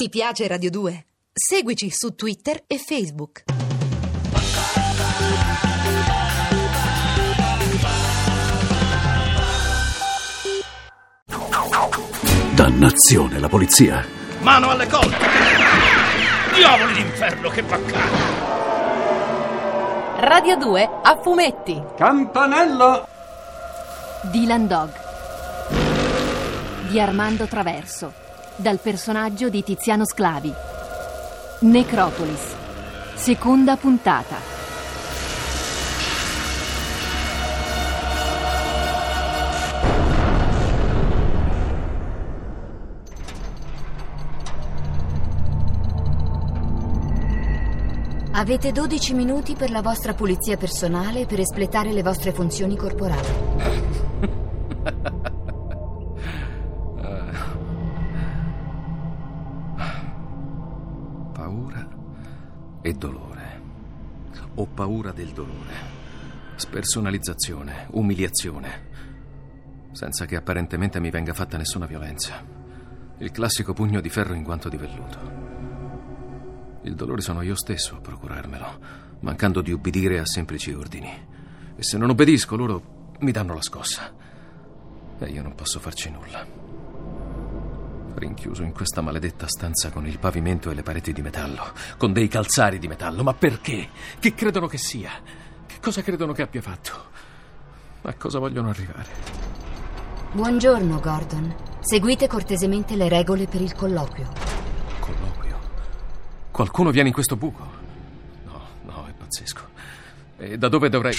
[0.00, 1.06] Ti piace Radio 2?
[1.32, 3.42] Seguici su Twitter e Facebook.
[12.54, 14.06] Dannazione, la polizia.
[14.38, 15.26] Mano alle colte!
[16.54, 18.16] Diavoli d'inferno, che baccano!
[20.20, 21.82] Radio 2 a fumetti.
[21.96, 23.08] Campanello!
[24.30, 24.90] Dylan Dog
[26.88, 28.26] di Armando Traverso
[28.58, 30.52] dal personaggio di Tiziano Sclavi.
[31.60, 32.56] Necropolis.
[33.14, 34.56] Seconda puntata.
[48.32, 54.46] Avete 12 minuti per la vostra pulizia personale e per espletare le vostre funzioni corporali.
[62.88, 63.60] e dolore.
[64.54, 65.96] Ho paura del dolore.
[66.56, 68.86] Spersonalizzazione, umiliazione.
[69.92, 72.42] Senza che apparentemente mi venga fatta nessuna violenza.
[73.18, 75.18] Il classico pugno di ferro in guanto di velluto.
[76.82, 78.78] Il dolore sono io stesso a procurarmelo,
[79.20, 81.26] mancando di ubbidire a semplici ordini.
[81.76, 84.14] E se non obbedisco, loro mi danno la scossa.
[85.18, 86.67] E io non posso farci nulla.
[88.18, 92.28] Rinchiuso in questa maledetta stanza con il pavimento e le pareti di metallo, con dei
[92.28, 93.22] calzari di metallo.
[93.22, 93.88] Ma perché?
[94.18, 95.10] Che credono che sia?
[95.66, 97.06] Che cosa credono che abbia fatto?
[98.02, 99.06] A cosa vogliono arrivare?
[100.32, 101.54] Buongiorno, Gordon.
[101.80, 104.28] Seguite cortesemente le regole per il colloquio.
[104.98, 105.58] Colloquio.
[106.50, 107.70] Qualcuno viene in questo buco?
[108.44, 109.62] No, no, è pazzesco.
[110.38, 111.14] E da dove dovrei...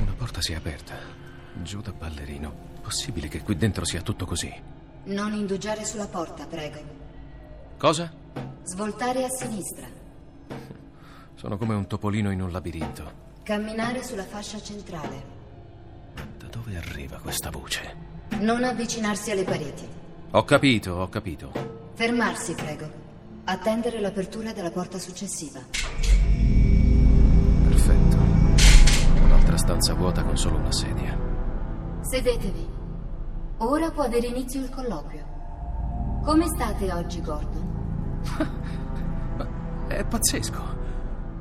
[0.00, 1.15] Una porta si è aperta.
[1.62, 2.52] Giù da ballerino.
[2.82, 4.52] Possibile che qui dentro sia tutto così?
[5.04, 6.78] Non indugiare sulla porta, prego.
[7.76, 8.12] Cosa?
[8.62, 9.86] Svoltare a sinistra.
[11.34, 13.24] Sono come un topolino in un labirinto.
[13.42, 15.34] Camminare sulla fascia centrale.
[16.38, 17.94] Da dove arriva questa voce?
[18.40, 19.86] Non avvicinarsi alle pareti.
[20.32, 21.52] Ho capito, ho capito.
[21.94, 23.04] Fermarsi, prego.
[23.44, 25.60] Attendere l'apertura della porta successiva.
[27.68, 28.16] Perfetto.
[29.22, 31.25] Un'altra stanza vuota con solo una sedia.
[32.08, 32.68] Sedetevi.
[33.58, 35.24] Ora può avere inizio il colloquio.
[36.24, 38.20] Come state oggi, Gordon?
[39.88, 40.84] È pazzesco.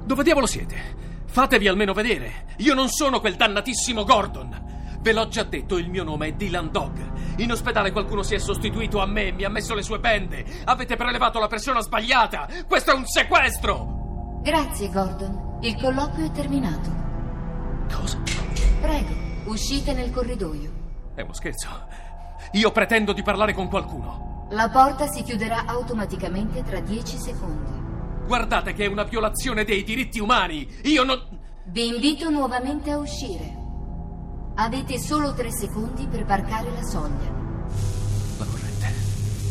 [0.04, 1.24] Dove diavolo siete?
[1.28, 2.46] Fatevi almeno vedere.
[2.58, 4.64] Io non sono quel dannatissimo Gordon.
[5.02, 7.38] Ve l'ho già detto, il mio nome è Dylan Dog.
[7.38, 10.44] In ospedale qualcuno si è sostituito a me, mi ha messo le sue bende.
[10.64, 12.48] Avete prelevato la persona sbagliata.
[12.68, 14.40] Questo è un sequestro.
[14.42, 15.60] Grazie, Gordon.
[15.62, 16.90] Il colloquio è terminato.
[17.92, 18.20] Cosa?
[18.82, 20.72] Prego, uscite nel corridoio.
[21.16, 21.70] È uno scherzo.
[22.54, 24.48] Io pretendo di parlare con qualcuno.
[24.52, 27.72] La porta si chiuderà automaticamente tra 10 secondi.
[28.28, 30.68] Guardate che è una violazione dei diritti umani.
[30.84, 31.22] Io non...
[31.66, 33.64] Vi invito nuovamente a uscire.
[34.56, 37.34] Avete solo 3 secondi per varcare la soglia.
[38.38, 38.94] La corrente.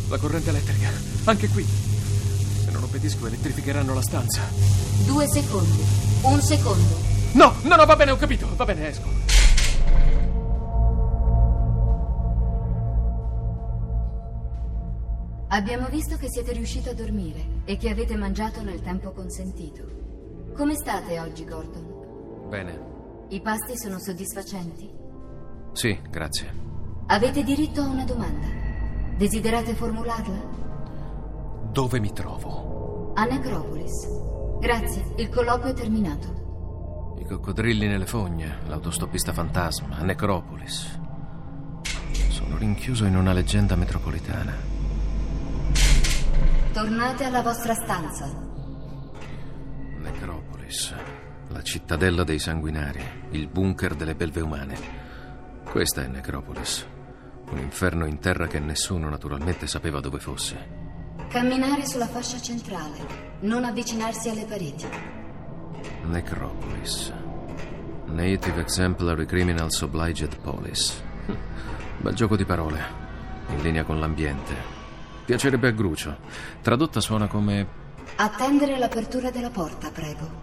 [0.09, 0.91] La corrente elettrica.
[1.25, 1.65] Anche qui.
[1.65, 4.43] Se non obbedisco elettrificheranno la stanza.
[5.07, 5.85] 2 secondi.
[6.23, 7.13] Un secondo.
[7.33, 8.49] No, no, no, va bene, ho capito.
[8.55, 9.34] Va bene, esco.
[15.55, 19.85] Abbiamo visto che siete riusciti a dormire e che avete mangiato nel tempo consentito.
[20.53, 22.49] Come state oggi, Gordon?
[22.49, 23.27] Bene.
[23.29, 24.91] I pasti sono soddisfacenti?
[25.73, 26.53] Sì, grazie.
[27.07, 28.49] Avete diritto a una domanda.
[29.17, 31.71] Desiderate formularla?
[31.71, 33.13] Dove mi trovo?
[33.15, 34.09] A Necropolis.
[34.59, 37.15] Grazie, il colloquio è terminato.
[37.21, 40.99] I coccodrilli nelle fogne, l'autostoppista fantasma, Necropolis.
[42.31, 44.74] Sono rinchiuso in una leggenda metropolitana.
[46.75, 48.29] Tornate alla vostra stanza.
[49.97, 50.93] Necropolis,
[51.51, 54.77] la cittadella dei sanguinari, il bunker delle belve umane.
[55.63, 56.85] Questa è Necropolis,
[57.53, 60.57] un inferno in terra che nessuno naturalmente sapeva dove fosse.
[61.29, 64.89] Camminare sulla fascia centrale, non avvicinarsi alle pareti.
[66.07, 67.13] Necropolis.
[68.07, 70.93] Native Exemplary Criminals Obliged Police.
[72.03, 72.83] Bel gioco di parole,
[73.51, 74.84] in linea con l'ambiente.
[75.25, 76.17] Piacerebbe a Grucio.
[76.61, 77.83] Tradotta suona come
[78.17, 80.43] Attendere l'apertura della porta, prego.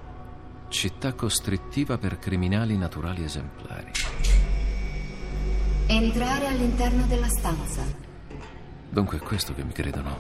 [0.70, 3.92] città costrittiva per criminali naturali esemplari.
[5.88, 7.84] Entrare all'interno della stanza.
[8.90, 10.18] Dunque è questo che mi credono.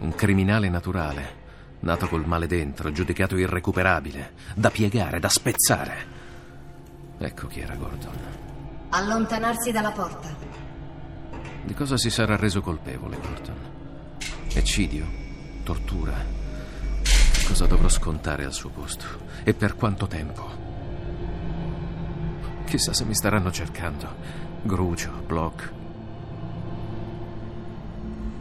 [0.00, 1.34] Un criminale naturale,
[1.80, 6.18] nato col male dentro, giudicato irrecuperabile, da piegare, da spezzare.
[7.18, 8.14] Ecco chi era Gordon.
[8.90, 10.28] Allontanarsi dalla porta.
[11.62, 13.78] Di cosa si sarà reso colpevole, Gordon?
[14.52, 15.06] Eccidio?
[15.62, 16.12] Tortura?
[17.46, 19.04] Cosa dovrò scontare al suo posto?
[19.44, 20.48] E per quanto tempo?
[22.66, 24.08] Chissà se mi staranno cercando.
[24.62, 25.72] Grucio, Block.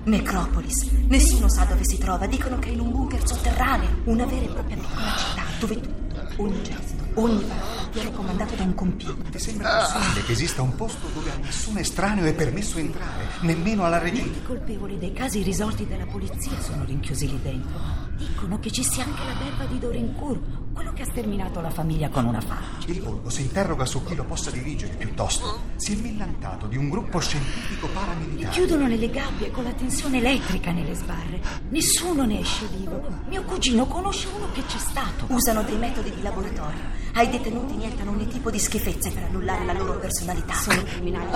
[0.05, 0.89] Necropolis.
[1.07, 2.25] Nessuno sa dove si trova.
[2.25, 4.01] Dicono che è in un bunker sotterraneo.
[4.05, 8.63] Una vera e propria piccola città dove tutto, ogni gesto, ogni parola viene comandato da
[8.63, 9.29] un compiuto.
[9.29, 13.83] Ti sembra possibile che esista un posto dove a nessun estraneo è permesso entrare, nemmeno
[13.83, 14.27] alla regina?
[14.27, 17.79] I colpevoli dei casi risolti dalla polizia sono rinchiusi lì dentro.
[18.17, 20.41] Dicono che ci sia anche la belva di Dorincourt,
[20.79, 22.89] quello che ha sterminato la famiglia con una faccia.
[22.89, 25.59] Il volgo si interroga su chi lo possa dirigere, piuttosto.
[25.75, 28.53] Si è millantato di un gruppo scientifico Li paramilitare.
[28.53, 31.41] chiudono nelle gabbie con la tensione elettrica nelle sbarre.
[31.67, 33.05] Nessuno ne esce vivo.
[33.27, 35.25] Mio cugino conosce uno che c'è stato.
[35.27, 36.79] Usano dei metodi di laboratorio.
[37.15, 40.53] Ai detenuti iniettano ogni tipo di schifezze per annullare la loro personalità.
[40.53, 41.31] Sono criminali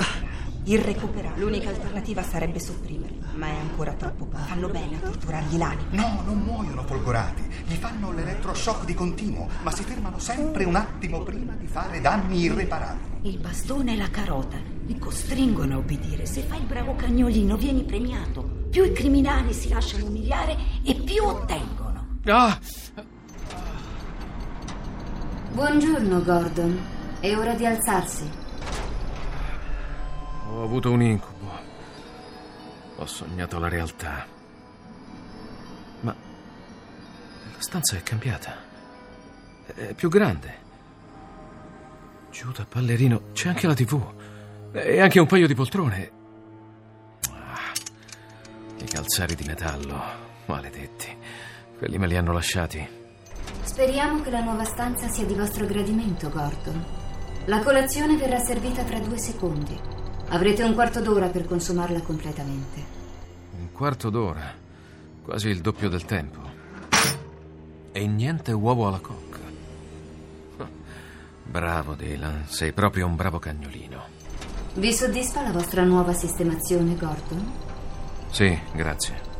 [0.63, 1.41] irrecuperabili.
[1.41, 4.43] L'unica alternativa sarebbe sopprimerli, ma è ancora troppo poco.
[4.43, 5.87] Fanno bene a torturargli l'anima.
[5.91, 7.43] No, non muoiono folgorati.
[7.65, 12.39] Gli fanno l'elettroshock di continuo, ma si fermano sempre un attimo prima di fare danni
[12.39, 13.29] irreparabili.
[13.29, 16.25] Il bastone e la carota li costringono a obbedire.
[16.25, 18.61] Se fai il bravo cagnolino, vieni premiato.
[18.69, 22.19] Più i criminali si lasciano umiliare e più ottengono.
[22.25, 22.59] Ah!
[25.53, 26.79] Buongiorno, Gordon.
[27.19, 28.41] È ora di alzarsi.
[30.53, 31.49] Ho avuto un incubo.
[32.97, 34.23] Ho sognato la realtà.
[36.01, 38.55] Ma la stanza è cambiata.
[39.65, 40.61] È più grande.
[42.29, 43.99] Giù da ballerino c'è anche la TV.
[44.73, 46.11] E anche un paio di poltrone.
[47.31, 47.71] Ah,
[48.77, 49.99] I calzari di metallo.
[50.45, 51.17] Maledetti.
[51.79, 52.87] Quelli me li hanno lasciati.
[53.63, 56.85] Speriamo che la nuova stanza sia di vostro gradimento, Gordon.
[57.45, 60.02] La colazione verrà servita tra due secondi.
[60.29, 63.01] Avrete un quarto d'ora per consumarla completamente.
[63.59, 64.53] Un quarto d'ora.
[65.23, 66.39] Quasi il doppio del tempo.
[67.91, 69.39] E niente uovo alla cocca.
[71.43, 72.45] Bravo, Dylan.
[72.47, 74.21] Sei proprio un bravo cagnolino.
[74.75, 77.51] Vi soddisfa la vostra nuova sistemazione, Gordon?
[78.31, 79.31] Sì, grazie.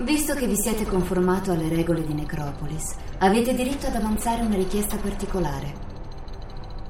[0.00, 4.96] Visto che vi siete conformato alle regole di Necropolis, avete diritto ad avanzare una richiesta
[4.96, 5.72] particolare.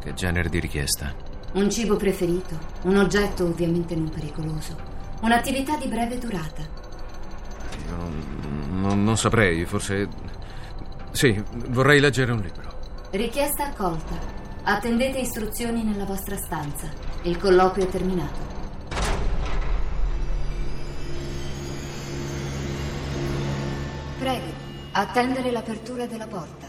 [0.00, 1.31] Che genere di richiesta?
[1.52, 4.74] Un cibo preferito, un oggetto ovviamente non pericoloso,
[5.20, 6.62] un'attività di breve durata.
[7.88, 10.08] Non, non- non saprei, forse.
[11.10, 12.70] Sì, vorrei leggere un libro.
[13.10, 14.40] Richiesta accolta.
[14.62, 16.88] Attendete istruzioni nella vostra stanza.
[17.22, 18.50] Il colloquio è terminato.
[24.18, 24.52] Prego,
[24.92, 26.68] attendere l'apertura della porta.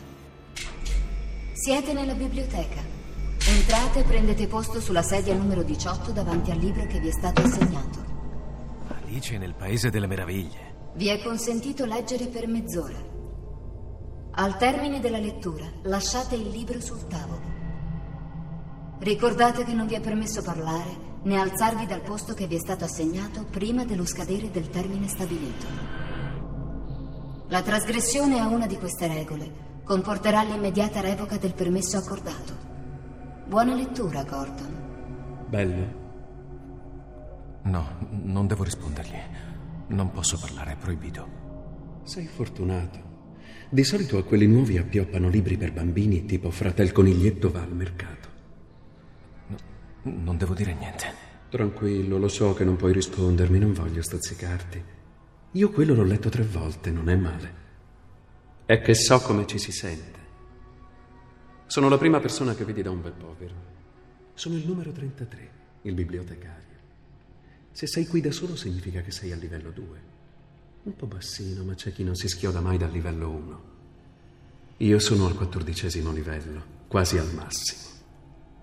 [1.54, 2.93] Siete nella biblioteca.
[3.54, 7.44] Entrate e prendete posto sulla sedia numero 18 davanti al libro che vi è stato
[7.44, 8.04] assegnato.
[8.88, 10.92] Alice nel paese delle meraviglie.
[10.96, 12.98] Vi è consentito leggere per mezz'ora.
[14.32, 17.52] Al termine della lettura, lasciate il libro sul tavolo.
[18.98, 22.86] Ricordate che non vi è permesso parlare né alzarvi dal posto che vi è stato
[22.86, 25.68] assegnato prima dello scadere del termine stabilito.
[27.50, 32.73] La trasgressione a una di queste regole comporterà l'immediata revoca del permesso accordato.
[33.46, 35.46] Buona lettura, Gordon.
[35.50, 36.02] Bello.
[37.64, 39.20] No, non devo rispondergli.
[39.88, 42.02] Non posso parlare, è proibito.
[42.04, 43.12] Sei fortunato.
[43.70, 48.30] Di solito a quelli nuovi appioppano libri per bambini tipo Fratel Coniglietto va al mercato.
[50.04, 51.14] Non devo dire niente.
[51.50, 54.84] Tranquillo, lo so che non puoi rispondermi, non voglio stazzicarti.
[55.52, 57.62] Io quello l'ho letto tre volte, non è male.
[58.66, 60.23] È che so come ci si sente.
[61.74, 63.56] Sono la prima persona che vedi da un bel po', vero?
[64.36, 65.50] Sono il numero 33,
[65.82, 66.78] il bibliotecario.
[67.72, 70.02] Se sei qui da solo significa che sei a livello 2.
[70.84, 73.64] Un po' bassino, ma c'è chi non si schioda mai dal livello 1.
[74.78, 77.90] Io sono al quattordicesimo livello, quasi al massimo.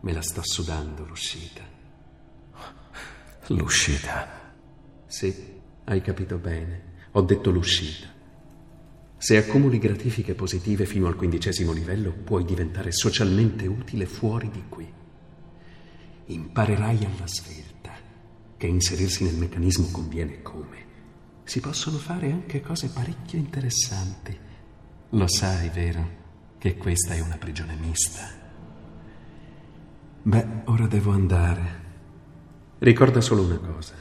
[0.02, 1.64] Me la sto sudando l'uscita.
[3.48, 4.54] L'uscita.
[5.06, 6.82] Sì, hai capito bene.
[7.10, 8.19] Ho detto l'uscita.
[9.22, 14.90] Se accumuli gratifiche positive fino al quindicesimo livello, puoi diventare socialmente utile fuori di qui.
[16.24, 17.92] Imparerai alla svelta
[18.56, 20.86] che inserirsi nel meccanismo conviene come.
[21.44, 24.34] Si possono fare anche cose parecchio interessanti.
[25.10, 26.08] Lo sai, vero,
[26.56, 28.26] che questa è una prigione mista.
[30.22, 31.80] Beh, ora devo andare.
[32.78, 33.92] Ricorda solo una cosa.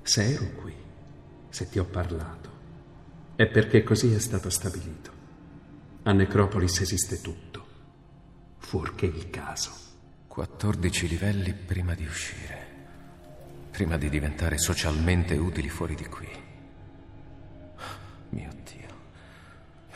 [0.00, 0.72] Se ero qui,
[1.50, 2.55] se ti ho parlato,
[3.36, 5.10] è perché così è stato stabilito.
[6.04, 7.66] A Necropolis esiste tutto,
[8.58, 9.70] fuorché il caso.
[10.26, 12.64] 14 livelli prima di uscire.
[13.76, 16.26] prima di diventare socialmente utili fuori di qui.
[18.30, 18.88] Mio Dio,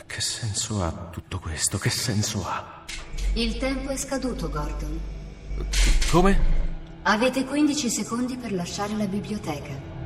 [0.04, 1.78] che senso ha tutto questo?
[1.78, 2.84] Che senso ha?
[3.32, 5.00] Il tempo è scaduto, Gordon.
[6.10, 6.38] Come?
[7.04, 9.99] Avete 15 secondi per lasciare la biblioteca.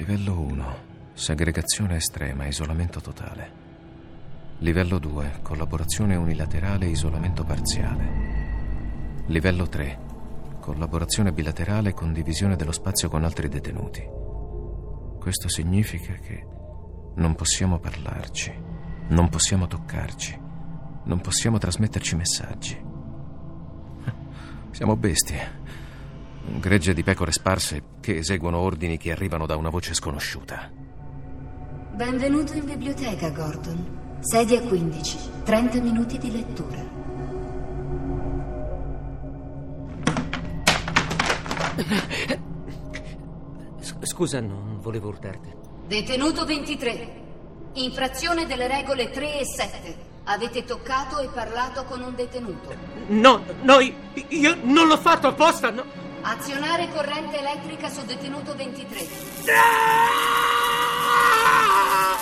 [0.00, 0.76] Livello 1.
[1.12, 3.52] Segregazione estrema, isolamento totale.
[4.60, 5.40] Livello 2.
[5.42, 9.24] Collaborazione unilaterale, isolamento parziale.
[9.26, 9.98] Livello 3.
[10.58, 14.02] Collaborazione bilaterale, condivisione dello spazio con altri detenuti.
[15.18, 16.46] Questo significa che
[17.16, 18.54] non possiamo parlarci,
[19.08, 20.40] non possiamo toccarci,
[21.04, 22.84] non possiamo trasmetterci messaggi.
[24.72, 25.59] Siamo bestie.
[26.46, 30.70] Un gregge di pecore sparse che eseguono ordini che arrivano da una voce sconosciuta.
[31.92, 33.98] Benvenuto in biblioteca, Gordon.
[34.20, 36.78] Sedia 15, 30 minuti di lettura.
[44.02, 45.52] Scusa, non volevo urtarti.
[45.86, 47.18] Detenuto 23.
[47.74, 49.96] Infrazione delle regole 3 e 7.
[50.24, 52.74] Avete toccato e parlato con un detenuto.
[53.08, 53.78] No, no,
[54.28, 55.70] io non l'ho fatto apposta.
[55.70, 55.99] No.
[56.22, 59.08] Azionare corrente elettrica su detenuto 23.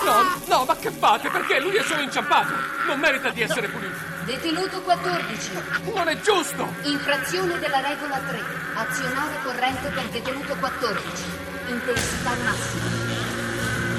[0.04, 1.28] No, no, ma che fate?
[1.28, 2.54] Perché lui è solo inciampato.
[2.86, 3.96] Non merita di essere punito.
[4.24, 5.50] Detenuto 14.
[5.94, 6.66] Non è giusto.
[6.82, 8.40] Infrazione della regola 3.
[8.74, 11.24] Azionare corrente per detenuto 14.
[11.68, 12.84] Intensità massima.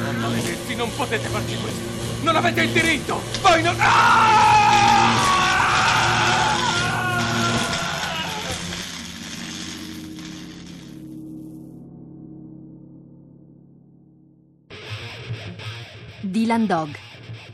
[0.08, 1.90] Oh, maledetti, non potete farci questo.
[2.22, 3.22] Non avete il diritto!
[3.42, 3.76] Voi non...
[3.80, 4.69] Ah!
[16.22, 16.90] Dylan Dog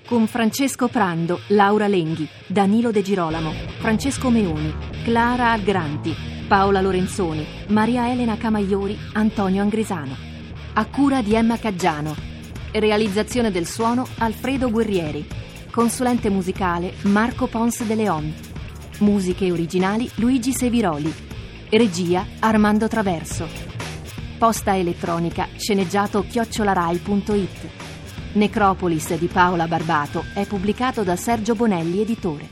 [0.07, 6.15] con Francesco Prando, Laura Lenghi, Danilo De Girolamo, Francesco Meoni, Clara Algranti,
[6.48, 10.15] Paola Lorenzoni, Maria Elena Camaiori, Antonio Angrisano.
[10.74, 12.15] A cura di Emma Caggiano.
[12.72, 15.27] Realizzazione del suono Alfredo Guerrieri.
[15.72, 18.34] Consulente musicale Marco Pons de Leon.
[19.00, 21.12] Musiche originali Luigi Seviroli.
[21.69, 23.48] Regia Armando Traverso.
[24.38, 27.84] Posta elettronica sceneggiato chiocciolarai.it.
[28.35, 32.49] Necropolis di Paola Barbato è pubblicato da Sergio Bonelli, editore.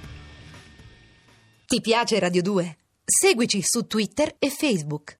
[1.65, 2.77] Ti piace Radio 2?
[3.03, 5.11] Seguici su Twitter e Facebook.